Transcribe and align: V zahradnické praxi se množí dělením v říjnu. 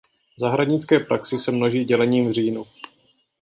V 0.35 0.39
zahradnické 0.39 0.99
praxi 0.99 1.37
se 1.37 1.51
množí 1.51 1.85
dělením 1.85 2.27
v 2.27 2.31
říjnu. 2.31 2.65